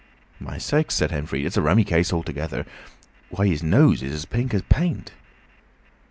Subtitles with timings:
[0.39, 1.45] "My sakes!" said Henfrey.
[1.45, 2.65] "It's a rummy case altogether.
[3.29, 5.11] Why, his nose is as pink as paint!"